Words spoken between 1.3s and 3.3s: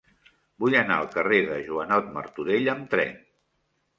de Joanot Martorell amb tren.